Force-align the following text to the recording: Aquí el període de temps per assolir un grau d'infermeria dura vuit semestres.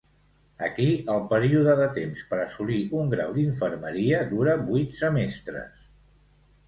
Aquí 0.67 0.85
el 1.15 1.19
període 1.33 1.75
de 1.81 1.85
temps 1.97 2.23
per 2.31 2.39
assolir 2.45 2.79
un 3.01 3.13
grau 3.13 3.35
d'infermeria 3.37 4.23
dura 4.33 4.57
vuit 4.71 4.97
semestres. 5.03 5.89